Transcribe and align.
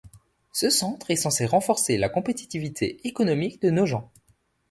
Ce 0.51 0.71
centre 0.71 1.11
est 1.11 1.15
censé 1.15 1.45
renforcer 1.45 1.95
la 1.99 2.09
compétitivité 2.09 2.99
économique 3.07 3.61
de 3.61 3.69
Nogent. 3.69 4.09